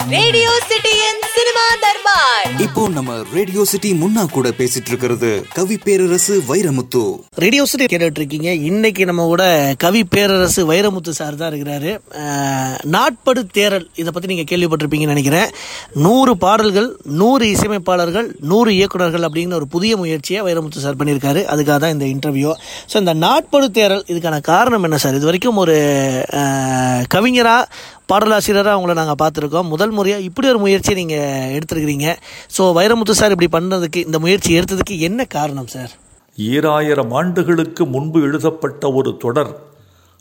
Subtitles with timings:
[0.00, 2.46] Radio சிட்டியின் cinema Darbar.
[2.64, 7.02] இப்போ நம்ம ரேடியோ சிட்டி முன்னா கூட பேசிட்டு இருக்கிறது கவி பேரரசு வைரமுத்து.
[7.44, 9.44] ரேடியோ சிட்டி கேட்டுட்டு இருக்கீங்க இன்னைக்கு நம்ம கூட
[9.84, 11.90] கவி பேரரசு வைரமுத்து சார் தான் இருக்கிறாரு.
[12.94, 15.52] நாட்படு தேரல் இதை பற்றி நீங்கள் கேள்விப்பட்டிருப்பீங்கன்னு நினைக்கிறேன்.
[16.06, 16.88] நூறு பாடல்கள்
[17.20, 21.42] நூறு இசையமைப்பாளர்கள் நூறு இயக்குனர்கள் அப்படிங்கிற ஒரு புதிய முயற்சியை வைரமுத்து சார் பண்ணியிருக்காரு.
[21.54, 22.54] அதுக்காக தான் இந்த இன்டர்வியூ
[22.92, 25.78] ஸோ இந்த நாட்படு தேரல் இதுக்கான காரணம் என்ன சார் இது வரைக்கும் ஒரு
[27.16, 27.70] கவிஞராக
[28.10, 29.70] பாடலாசிரியராக அவங்கள நாங்கள் பார்த்துருக்கோம்.
[29.72, 32.16] முதல் முறையாக இப்படி ஒரு முயற்சியை நீங்கள் எடுத்திருக்கிறீங்க.
[32.56, 35.92] ஸோ வைரமுத்து சார் இப்படி பண்ணதுக்கு இந்த முயற்சி எடுத்ததுக்கு என்ன காரணம் சார்?
[36.36, 39.52] ஈராயிரம் ஆண்டுகளுக்கு முன்பு எழுதப்பட்ட ஒரு தொடர்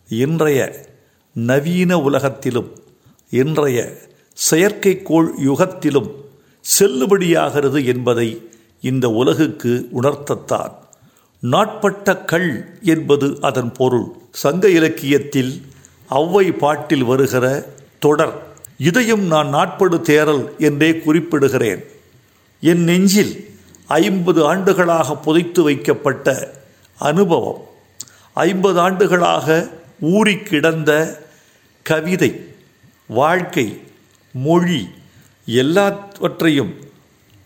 [0.09, 0.87] இன்றைய
[1.35, 2.69] நவீன உலகத்திலும்
[3.29, 3.79] இன்றைய
[4.51, 6.09] செயற்கைக்கோள் யுகத்திலும்
[6.79, 8.49] செல்லுபடியாகிறது என்பதை
[8.81, 10.73] இந்த உலகுக்கு உணர்த்தத்தான்.
[11.39, 14.07] நாட்பட்ட கள் என்பது அதன் பொருள்.
[14.31, 15.51] சங்க இலக்கியத்தில்
[16.09, 17.45] ஔவை பாட்டில் வருகிற
[17.99, 18.46] தொடர்.
[18.77, 21.83] இதையும் நான் நாட்படு தேரல் என்றே குறிப்பிடுகிறேன்.
[22.61, 23.49] என் நெஞ்சில்
[23.87, 26.53] ஐம்பது ஆண்டுகளாக புதைத்து வைக்கப்பட்ட
[26.97, 27.61] அனுபவம்
[28.33, 31.21] ஐம்பது ஆண்டுகளாக ஊறி கிடந்த
[31.83, 32.45] கவிதை
[33.07, 33.81] வாழ்க்கை
[34.31, 34.87] மொழி
[35.45, 36.73] எல்லாவற்றையும்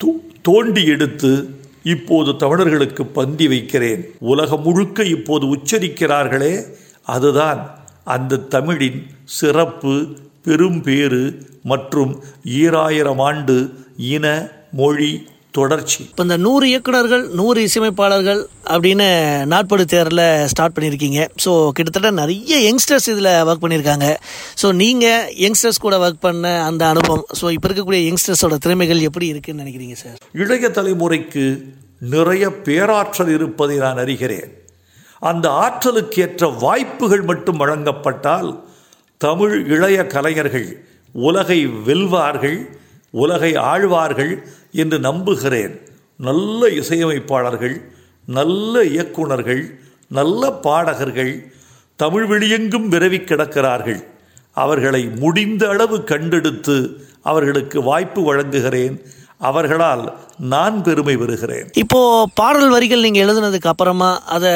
[0.03, 4.05] தோ- தோண்டி எடுத்து இப்போது தமிழர்களுக்கு பந்தி வைக்கிறேன்.
[4.19, 6.63] உலகம் முழுக்க இப்போது உச்சரிக்கிறார்களே
[7.03, 11.23] அதுதான் அந்த தமிழின் சிறப்பு பெரும்பேறு
[11.71, 12.13] மற்றும்
[12.61, 13.57] ஈராயிரம் ஆண்டு
[14.15, 14.25] இன
[14.79, 15.11] மொழி
[15.57, 16.01] தொடர்ச்சி.
[16.11, 18.41] இப்போ இந்த நூறு இயக்குனர்கள் நூறு இசையமைப்பாளர்கள்
[18.73, 19.07] அப்படின்னு
[19.53, 21.19] நாட்படு தேரில் ஸ்டார்ட் பண்ணியிருக்கீங்க.
[21.43, 24.07] ஸோ கிட்டத்தட்ட நிறைய யங்ஸ்டர்ஸ் இதில் ஒர்க் பண்ணியிருக்காங்க.
[24.61, 29.63] ஸோ நீங்கள் யங்ஸ்டர்ஸ் கூட ஒர்க் பண்ண அந்த அனுபவம் ஸோ இப்போ இருக்கக்கூடிய யங்ஸ்டர்ஸோட திறமைகள் எப்படி இருக்குன்னு
[29.63, 31.45] நினைக்கிறீங்க சார் இளைய தலைமுறைக்கு
[32.15, 34.51] நிறைய பேராற்றல் இருப்பதை நான் அறிகிறேன்.
[35.31, 38.51] அந்த ஆற்றலுக்கு ஏற்ற வாய்ப்புகள் மட்டும் வழங்கப்பட்டால்
[39.23, 40.67] தமிழ் இளைய கலைஞர்கள்
[41.27, 42.59] உலகை வெல்வார்கள்
[43.23, 44.33] உலகை ஆழ்வார்கள்
[44.81, 45.73] என்று நம்புகிறேன்.
[46.27, 47.75] நல்ல இசையமைப்பாளர்கள்
[48.37, 49.63] நல்ல இயக்குனர்கள்
[50.09, 51.33] நல்ல பாடகர்கள்
[51.95, 54.01] தமிழ் வெளியெங்கும் விரவி கிடக்கிறார்கள்.
[54.63, 56.77] அவர்களை முடிந்த அளவு கண்டெடுத்து
[57.21, 58.95] அவர்களுக்கு வாய்ப்பு வழங்குகிறேன்.
[59.49, 60.01] அவர்களால்
[60.53, 61.67] நான் பெருமை பெறுகிறேன்.
[61.81, 61.99] இப்போ
[62.39, 64.51] பாடல் வரிகள் நீங்கள் எழுதுனதுக்கு அப்புறமா அதை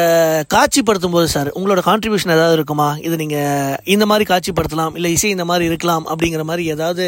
[0.53, 2.89] காட்சிப்படுத்தும் போது சார் உங்களோட கான்ட்ரிபியூஷன் ஏதாவது இருக்குமா?
[3.07, 7.05] இது நீங்கள் இந்த மாதிரி காட்சிப்படுத்தலாம் இல்லை இசை இந்த மாதிரி இருக்கலாம் அப்படிங்கிற மாதிரி ஏதாவது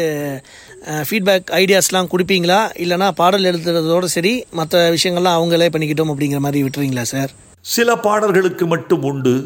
[1.08, 2.60] ஃபீட்பேக் ஐடியாஸ்லாம் கொடுப்பீங்களா?
[2.84, 7.32] இல்லைனா பாடல் எழுதுறதோடு சரி மற்ற விஷயங்கள்லாம் அவங்களே பண்ணிக்கிட்டோம் அப்படிங்கிற மாதிரி விட்டுறீங்களா சார்?
[7.74, 9.36] சில பாடல்களுக்கு மட்டும் உண்டு.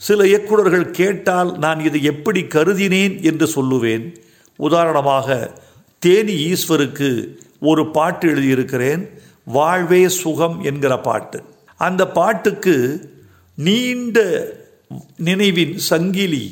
[0.00, 4.04] சில இயக்குனர்கள் கேட்டால் நான் இதை எப்படி கருதினேன் என்று சொல்லுவேன்.
[4.58, 5.36] உதாரணமாக
[6.02, 7.10] தேனி ஈஸ்வருக்கு
[7.70, 9.02] ஒரு பாட்டு எழுதியிருக்கிறேன்
[9.56, 11.38] வாழ்வே சுகம் என்கிற பாட்டு.
[11.80, 12.76] அந்த பாட்டுக்கு
[13.58, 14.18] நீண்ட
[15.28, 16.46] நினைவின் சங்கிலி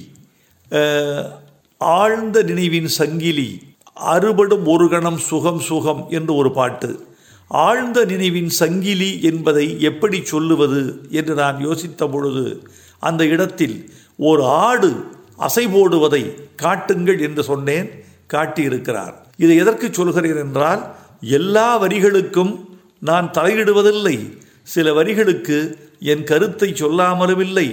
[1.80, 3.48] ஆழ்ந்த நினைவின் சங்கிலி
[4.14, 6.90] அறுபடும் ஒரு கணம் சுகம் சுகம் என்று ஒரு பாட்டு.
[7.50, 12.44] ஆழ்ந்த நினைவின் சங்கிலி என்பதை எப்படி சொல்லுவது என்று நான் யோசித்த பொழுது
[13.08, 13.76] அந்த இடத்தில்
[14.30, 14.90] ஒரு ஆடு
[15.38, 16.22] அசை போடுவதை
[16.56, 17.88] காட்டுங்கள் என்று சொன்னேன்
[18.32, 19.16] காட்டியிருக்கிறார்.
[19.42, 20.82] இதை எதற்கு சொல்கிறேன் என்றால்
[21.38, 22.52] எல்லா வரிகளுக்கும்
[23.08, 24.16] நான் தலையிடுவதில்லை.
[24.74, 25.56] சில வரிகளுக்கு
[26.12, 27.66] என் கருத்தை சொல்லாமலும் இல்லை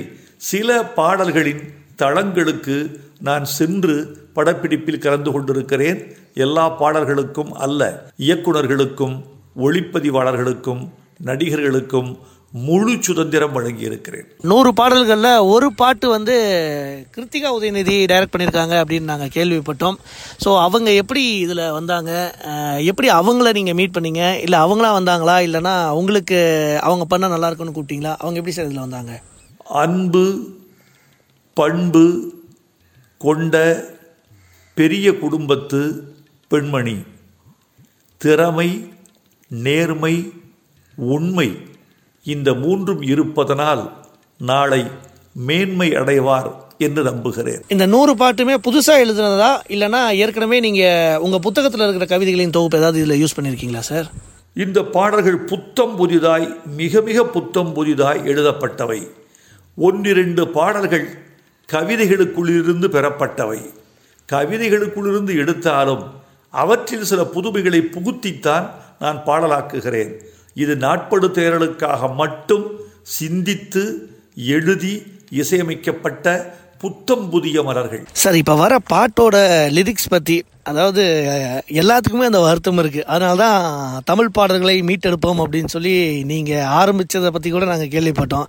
[0.52, 1.62] சில பாடல்களின்
[2.02, 2.78] தளங்களுக்கு
[3.28, 3.96] நான் சென்று
[4.36, 6.00] படப்பிடிப்பில் கலந்து கொண்டிருக்கிறேன்.
[6.46, 7.82] எல்லா பாடல்களுக்கும் அல்ல.
[8.28, 9.16] இயக்குனர்களுக்கும்
[9.66, 10.84] ஒளிப்பதிவாளர்களுக்கும்
[11.26, 12.12] நடிகர்களுக்கும்
[12.52, 14.28] முழு சுதந்திரம் வழங்கியிருக்கிறேன்.
[14.42, 16.36] நூறு பாடல்களில் ஒரு பாட்டு வந்து
[17.16, 19.98] கிருத்திகா உதயநிதி டைரக்ட் பண்ணியிருக்காங்க அப்படின்னு நாங்கள் கேள்விப்பட்டோம்.
[20.44, 22.12] ஸோ அவங்க எப்படி இதில் வந்தாங்க?
[22.92, 24.24] எப்படி அவங்கள நீங்கள் மீட் பண்ணீங்க?
[24.46, 25.36] இல்லை அவங்களா வந்தாங்களா?
[25.48, 26.40] இல்லைனா அவங்களுக்கு
[26.82, 28.16] அவங்க பண்ணால் நல்லா இருக்கும்னு கூப்பிட்டீங்களா?
[28.18, 29.22] அவங்க எப்படி சார் இதில் வந்தாங்க?
[29.84, 30.26] அன்பு
[31.54, 32.34] பண்பு
[33.18, 33.86] கொண்ட
[34.74, 35.82] பெரிய குடும்பத்து
[36.48, 36.98] பெண்மணி.
[38.18, 38.70] திறமை
[39.48, 40.16] நேர்மை
[40.96, 41.50] உண்மை.
[42.36, 43.84] இந்த மூன்றும் இருப்பதனால்
[44.52, 44.82] நாளை
[45.48, 46.50] மேன்மை அடைவார்
[46.86, 47.62] என்று நம்புகிறேன்.
[47.68, 49.52] இந்த நூறு பாட்டுமே புதுசாக எழுதுனதா?
[49.76, 54.08] இல்லைனா ஏற்கனவே நீங்கள் உங்கள் புத்தகத்தில் இருக்கிற கவிதைகளின் தொகுப்பு ஏதாவது இதில் யூஸ் பண்ணியிருக்கீங்களா சார்?
[54.66, 56.48] இந்த பாடல்கள் புத்தம் புதிதாய்
[56.78, 59.02] மிக மிக புத்தம் புதிதாய் எழுதப்பட்டவை.
[59.88, 61.08] ஒன்றிரண்டு பாடல்கள்
[61.74, 63.60] கவிதைகளுக்குள்ளிருந்து பெறப்பட்டவை.
[64.32, 66.04] கவிதைகளுக்குள்ளிருந்து எடுத்தாலும்
[66.54, 68.66] அவற்றில் சில புதுமைகளை புகுத்தித்தான்
[69.00, 70.12] நான் பாடலாக்குகிறேன்.
[70.56, 72.66] இது நாட்படு தேரலுக்காக மட்டும்
[73.04, 73.84] சிந்தித்து
[74.36, 74.94] எழுதி
[75.30, 76.28] இசையமைக்கப்பட்ட
[76.78, 78.04] புத்தம் புதிய மலர்கள்.
[78.12, 79.36] சார் இப்போ வர பாட்டோட
[79.74, 80.36] லிரிக்ஸ் பற்றி
[80.70, 81.04] அதாவது
[81.82, 83.64] எல்லாத்துக்குமே அந்த வருத்தம் இருக்குது அதனால தான்
[84.10, 85.94] தமிழ் பாடல்களை மீட்டெடுப்போம் அப்படின்னு சொல்லி
[86.32, 88.48] நீங்கள் ஆரம்பித்ததை பற்றி கூட நாங்கள் கேள்விப்பட்டோம்.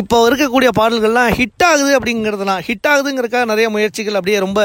[0.00, 4.60] இப்போ இருக்கக்கூடிய பாடல்கள்லாம் ஹிட் ஆகுது அப்படிங்கிறதுலாம் ஹிட் ஆகுதுங்கிறக்காக நிறைய முயற்சிகள் அப்படியே ரொம்ப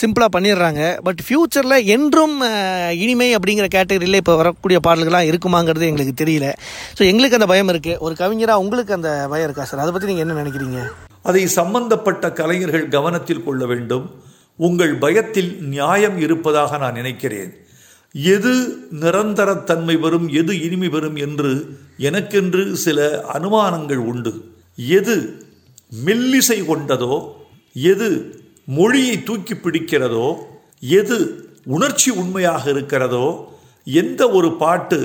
[0.00, 0.82] சிம்பிளாக பண்ணிடுறாங்க.
[1.08, 2.36] பட் ஃப்யூச்சரில் என்றும்
[3.04, 6.48] இனிமை அப்படிங்கிற கேட்டகரியில் இப்போ வரக்கூடிய பாடல்கள்லாம் இருக்குமாங்கிறது எங்களுக்கு தெரியல.
[6.98, 10.26] ஸோ எங்களுக்கு அந்த பயம் இருக்குது ஒரு கவிஞராக உங்களுக்கு அந்த பயம் இருக்கா சார் அதை பற்றி நீங்கள்
[10.26, 10.80] என்ன நினைக்கிறீங்க?
[11.30, 14.06] அதை சம்பந்தப்பட்ட கலைஞர்கள் கவனத்தில் கொள்ள வேண்டும்.
[14.66, 17.52] உங்கள் பயத்தில் நியாயம் இருப்பதாக நான் நினைக்கிறேன்.
[18.34, 18.52] எது
[19.02, 21.52] நிரந்தரத்தன்மை பெறும் எது இனிமை பெறும் என்று
[22.08, 22.98] எனக்கென்று சில
[23.34, 24.32] அனுமானங்கள் உண்டு.
[24.98, 25.16] எது
[26.04, 27.14] மெல்லிசை கொண்டதோ
[27.92, 28.08] எது
[28.76, 30.26] மொழியை தூக்கி பிடிக்கிறதோ
[30.98, 31.18] எது
[31.76, 33.26] உணர்ச்சி உண்மையாக இருக்கிறதோ
[33.84, 34.98] எந்த ஒரு பாட்டு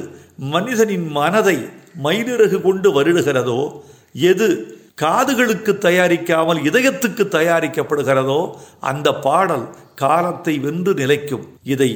[0.54, 1.58] மனிதனின் மனதை
[2.04, 3.60] மயிலிறகு கொண்டு வருடுகிறதோ
[4.32, 4.48] எது
[4.98, 8.40] காதுகளுக்கு தயாரிக்காமல் இதயத்துக்கு தயாரிக்கப்படுகிறதோ
[8.92, 9.66] அந்த பாடல்
[10.02, 11.44] காலத்தை வென்று நிலைக்கும்.
[11.74, 11.90] இதை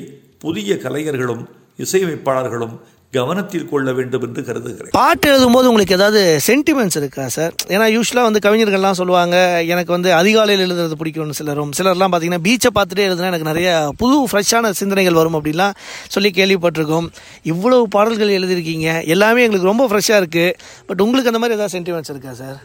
[0.43, 1.43] புதிய கலைஞர்களும்
[1.83, 2.75] இசையமைப்பாளர்களும்
[3.15, 4.91] கவனத்தில் கொள்ள வேண்டும் என்று கருதுகிறேன்.
[4.97, 9.37] பாட்டு எழுதும்போது உங்களுக்கு ஏதாவது சென்டிமெண்ட்ஸ் இருக்கா சார் ஏன்னா யூஸ்வலாக வந்து கவிஞர்கள்லாம் சொல்லுவாங்க
[9.73, 11.73] எனக்கு வந்து அதிகாலையில் எழுதுறது பிடிக்கும்னு சிலரும்.
[11.79, 13.71] சிலர்லாம் பார்த்தீங்கன்னா பீச்சை பார்த்துட்டே எழுதுனா எனக்கு நிறைய
[14.03, 15.75] புது ஃப்ரெஷ்ஷான சிந்தனைகள் வரும் அப்படிலாம்
[16.15, 17.09] சொல்லி கேள்விப்பட்டிருக்கோம்.
[17.53, 20.55] இவ்வளவு பாடல்கள் எழுதியிருக்கீங்க எல்லாமே எங்களுக்கு ரொம்ப ஃப்ரெஷ்ஷாக இருக்குது
[20.91, 22.59] பட் உங்களுக்கு அந்த மாதிரி ஏதாவது சென்டிமெண்ட்ஸ் இருக்கா சார்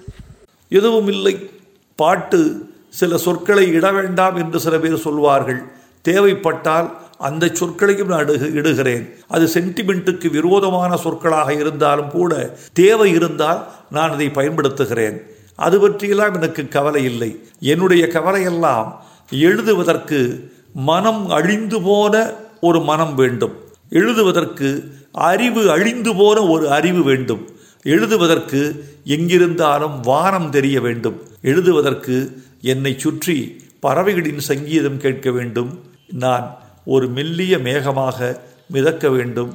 [0.68, 1.50] எதுவும் இல்லை
[1.96, 5.62] பாட்டு சில சொற்களை இட வேண்டாம் என்று சில பேர் சொல்வார்கள்.
[6.02, 9.10] தேவைப்பட்டால் அந்த சொற்களையும் நான் இடு- இடுகிறேன்.
[9.28, 15.20] அது சென்டிமெண்ட்டுக்கு விரோதமான சொற்களாக இருந்தாலும் கூட தேவை இருந்தால் நான் அதை பயன்படுத்துகிறேன்.
[15.54, 17.40] அது பற்றியெல்லாம் எனக்கு கவலை இல்லை.
[17.60, 23.52] என்னுடைய கவலையெல்லாம் எழுதுவதற்கு மனம் அழிந்து போன ஒரு மனம் வேண்டும்.
[23.90, 27.55] எழுதுவதற்கு அறிவு அழிந்து போன ஒரு அறிவு வேண்டும்.
[27.86, 28.60] எழுதுவதற்கு
[29.04, 31.18] எங்கிருந்தாலும் வானம் தெரிய வேண்டும்.
[31.42, 32.16] எழுதுவதற்கு
[32.60, 33.36] என்னை சுற்றி
[33.80, 35.70] பறவைகளின் சங்கீதம் கேட்க வேண்டும்.
[36.12, 36.46] நான்
[36.84, 38.38] ஒரு மெல்லிய மேகமாக
[38.68, 39.52] மிதக்க வேண்டும்.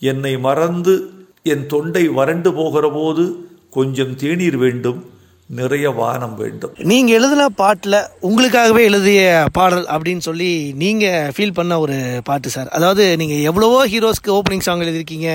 [0.00, 1.10] என்னை மறந்து
[1.42, 3.24] என் தொண்டை வறண்டு போகிற போது
[3.70, 5.11] கொஞ்சம் தேநீர் வேண்டும்.
[5.58, 6.74] நிறைய வானம் வேண்டும்.
[6.90, 7.96] நீங்கள் எழுதின பாட்டில்
[8.28, 9.22] உங்களுக்காகவே எழுதிய
[9.56, 10.48] பாடல் அப்படின்னு சொல்லி
[10.82, 11.96] நீங்கள் ஃபீல் பண்ண ஒரு
[12.28, 12.70] பாட்டு சார்.
[12.76, 15.28] அதாவது நீங்கள் எவ்வளவோ ஹீரோஸ்க்கு ஓப்பனிங் சாங் எழுதியிருக்கீங்க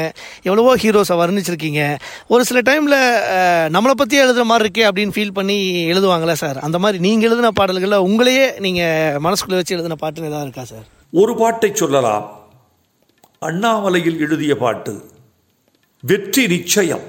[0.47, 1.81] எவ்வளவோ ஹீரோஸை வர்ணிச்சிருக்கீங்க.
[2.33, 2.97] ஒரு சில டைமில்
[3.75, 5.57] நம்மளை பற்றியே எழுதுற மாதிரி இருக்கே அப்படின்னு ஃபீல் பண்ணி
[5.93, 6.59] எழுதுவாங்களே சார்.
[6.67, 10.85] அந்த மாதிரி நீங்கள் எழுதின பாடல்களில் உங்களையே நீங்கள் மனசுக்குள்ளே வச்சு எழுதின பாட்டுன்னு ஏதாவது இருக்கா சார்?
[11.23, 12.25] ஒரு பாட்டை சொல்லலாம்.
[13.49, 14.93] அண்ணாமலையில் எழுதிய பாட்டு
[16.03, 17.05] வெற்றி நிச்சயம்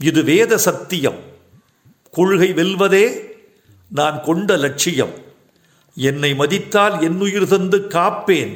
[0.00, 1.20] இது வேத சத்தியம்
[2.16, 3.04] கொள்கை வெல்வதே
[3.88, 5.12] நான் கொண்ட லட்சியம்.
[5.94, 8.52] என்னை மதித்தால் என்னுயிர் தந்து காப்பேன்.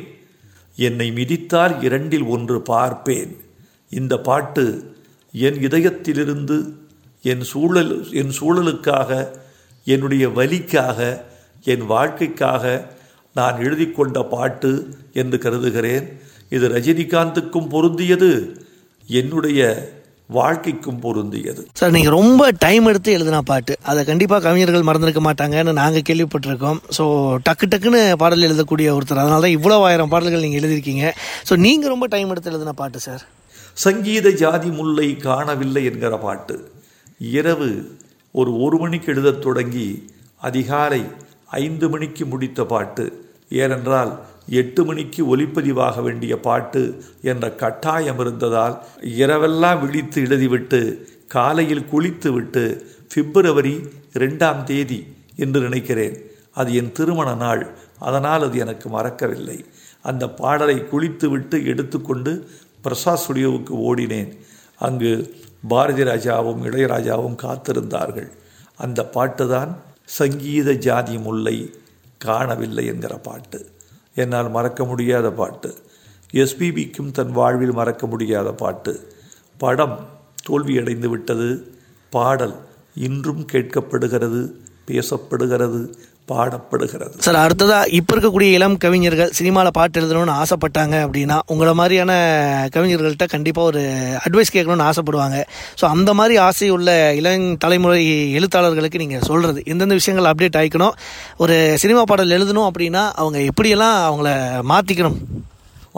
[0.77, 3.33] என்னை மிதித்தால் இரண்டில் ஒன்று பார்ப்பேன்.
[3.91, 4.65] இந்த பாட்டு
[5.33, 6.73] என் இதயத்திலிருந்து
[7.23, 9.31] என் சூழல் என் சூழலுக்காக
[9.85, 11.23] என்னுடைய வலிக்காக
[11.65, 12.95] என் வாழ்க்கைக்காக
[13.35, 16.21] நான் எழுதி கொண்ட பாட்டு என்று கருதுகிறேன்.
[16.51, 18.33] இது ரஜினிகாந்துக்கும் பொருந்தியது.
[19.07, 19.61] என்னுடைய
[20.35, 21.63] வாழ்க்கைக்கும் பொருந்தியது.
[21.79, 23.75] சார் நீங்கள் ரொம்ப டைம் எடுத்து எழுதின பாட்டு.
[23.91, 26.79] அதை கண்டிப்பாக கவிஞர்கள் மறந்துருக்க மாட்டாங்கன்னு நாங்கள் கேள்விப்பட்டிருக்கோம்.
[26.97, 27.05] ஸோ
[27.49, 29.23] டக்கு டக்குன்னு பாடல் எழுதக்கூடிய ஒருத்தர்.
[29.25, 31.13] அதனால தான் இவ்வளோ ஆயிரம் பாடல்கள் நீங்கள் எழுதியிருக்கீங்க.
[31.51, 33.23] ஸோ நீங்கள் ரொம்ப டைம் எடுத்து எழுதின பாட்டு சார்?
[33.77, 36.57] சங்கீத ஜாதி முல்லை காணவில்லை என்கிற பாட்டு.
[37.39, 37.71] இரவு
[38.35, 39.89] ஒரு ஒரு மணிக்கு எழுதத் தொடங்கி
[40.49, 41.03] அதிகாலை
[41.63, 43.05] ஐந்து மணிக்கு முடித்த பாட்டு.
[43.63, 44.11] ஏனென்றால்
[44.47, 53.89] எட்டு மணிக்கு ஒலிப்பதிவாக வேண்டிய பாட்டு என்ற கட்டாயம் இருந்ததால் இரவெல்லாம் விழித்து எழுதிவிட்டு காலையில் குளித்து விட்டு பிப்ரவரி
[54.13, 55.07] ரெண்டாம் தேதி
[55.37, 56.31] என்று நினைக்கிறேன்.
[56.53, 57.75] அது என் திருமண நாள்.
[57.99, 59.65] அதனால் அது எனக்கு மறக்கவில்லை.
[60.03, 62.49] அந்த பாடலை குளித்துவிட்டு எடுத்துக்கொண்டு
[62.83, 64.37] பிரசாத் ஸ்டுடியோவுக்கு ஓடினேன்.
[64.79, 65.35] அங்கு
[65.69, 68.29] பாரதி ராஜாவும் இளையராஜாவும் காத்திருந்தார்கள்.
[68.77, 71.75] அந்த பாட்டு தான் சங்கீத ஜாதி முல்லை
[72.19, 73.75] காணவில்லை என்கிற பாட்டு.
[74.17, 75.75] என்னால் மறக்க முடியாத பாட்டு.
[76.33, 78.93] எஸ்பிபிக்கும் தன் வாழ்வில் மறக்க முடியாத பாட்டு.
[79.59, 80.09] படம்
[80.49, 81.49] தோல்வியடைந்து விட்டது
[82.11, 82.55] பாடல்
[82.95, 84.41] இன்றும் கேட்கப்படுகிறது
[84.87, 85.81] பேசப்படுகிறது.
[86.31, 87.15] பாடப்படுகிறது.
[87.25, 92.13] சார் அடுத்ததாக இப்போ இருக்கக்கூடிய இளம் கவிஞர்கள் சினிமாவில் பாட்டு எழுதணும்னு ஆசைப்பட்டாங்க அப்படின்னா உங்களை மாதிரியான
[92.77, 93.83] கவிஞர்கள்ட்ட கண்டிப்பாக ஒரு
[94.25, 95.39] அட்வைஸ் கேட்கணும்னு ஆசைப்படுவாங்க.
[95.81, 96.91] ஸோ அந்த மாதிரி ஆசை உள்ள
[97.21, 98.01] இளம் தலைமுறை
[98.39, 100.97] எழுத்தாளர்களுக்கு நீங்கள் சொல்கிறது எந்தெந்த விஷயங்கள் அப்டேட் ஆகிக்கணும்
[101.45, 104.33] ஒரு சினிமா பாடல் எழுதணும் அப்படின்னா அவங்க எப்படியெல்லாம் அவங்கள
[104.73, 105.21] மாற்றிக்கணும்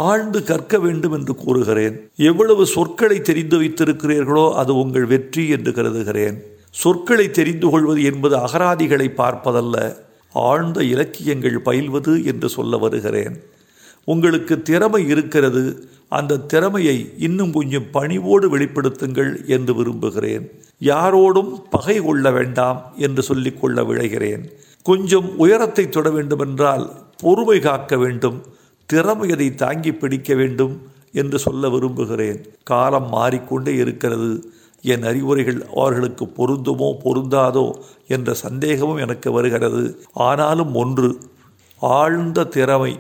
[0.09, 1.95] ஆழ்ந்து கற்க வேண்டும் என்று கூறுகிறேன்.
[2.31, 6.37] எவ்வளவு சொற்களை தெரிந்து வைத்திருக்கிறீர்களோ அது உங்கள் வெற்றி என்று கருதுகிறேன்.
[6.83, 9.77] சொற்களை தெரிந்து கொள்வது என்பது அகராதிகளை பார்ப்பதல்ல.
[10.33, 13.43] ஆழ்ந்த இலக்கியங்கள் பயில்வது என்று சொல்ல வருகிறேன்.
[14.05, 20.51] உங்களுக்கு திறமை இருக்கிறது அந்த திறமையை இன்னும் கொஞ்சம் பணிவோடு வெளிப்படுத்துங்கள் என்று விரும்புகிறேன்.
[20.83, 24.51] யாரோடும் பகை கொள்ள வேண்டாம் என்று சொல்லிக்கொள்ள விழைகிறேன்.
[24.83, 28.43] கொஞ்சம் உயரத்தை தொட வேண்டுமென்றால் பொறுமை காக்க வேண்டும்
[28.87, 30.83] திறமையதை தாங்கி பிடிக்க வேண்டும்
[31.13, 32.45] என்று சொல்ல விரும்புகிறேன்.
[32.63, 34.53] காலம் மாறிக்கொண்டே இருக்கிறது.
[34.83, 40.01] என் அறிவுரைகள் அவர்களுக்கு பொருந்துமோ பொருந்தாதோ என்ற சந்தேகமும் எனக்கு வருகிறது.
[40.13, 41.21] ஆனாலும் ஒன்று
[41.81, 42.99] ஆழ்ந்த திறமை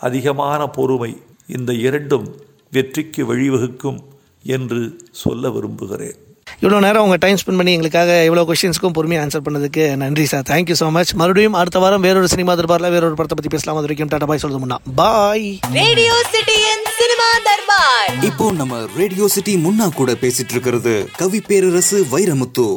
[0.00, 2.34] அதிகமான பொறுமை இந்த இரண்டும்
[2.70, 3.98] வெற்றிக்கு வழிவகுக்கும்
[4.42, 6.27] என்று சொல்ல விரும்புகிறேன்.
[6.62, 10.76] இவ்வளோ நேரம் உங்கள் டைம் ஸ்பெண்ட் பண்ணி எங்களுக்காக இவ்வளோ கொஸ்டின்ஸ்க்கும் பொறுமையாக ஆன்சர் பண்ணதுக்கு நன்றி சார் தேங்க்யூ
[10.80, 13.78] ஸோ மச் மறுபடியும் அடுத்த வாரம் வேறொரு சினிமா தர்பாரில் வேறொரு படத்தை பற்றி பேசலாம்.
[13.78, 14.78] அது வரைக்கும் டாடா பாய் சொல்லுது முன்னா.
[15.02, 15.46] பாய்
[15.78, 18.10] ரேடியோ சிட்டியின் சினிமா தர்பார்.
[18.30, 22.68] இப்போ நம்ம ரேடியோ சிட்டி முன்னா கூட பேசிட்டு இருக்கிறது கவி பேரரசு வைரமுத்து.